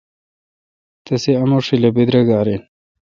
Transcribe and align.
تسے°اموشیل 1.05 1.83
اے°بیدرگََاراین۔ 1.87 2.61